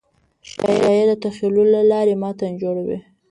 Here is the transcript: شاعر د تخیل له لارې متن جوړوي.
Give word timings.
شاعر 0.51 1.05
د 1.09 1.11
تخیل 1.23 1.55
له 1.73 1.81
لارې 1.91 2.13
متن 2.21 2.51
جوړوي. 2.61 2.99